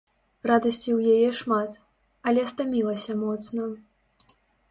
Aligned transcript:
Радасці 0.51 0.87
ў 0.97 1.17
яе 1.17 1.29
шмат, 1.41 1.75
але 2.31 2.47
стамілася 2.53 3.13
моцна. 3.23 3.63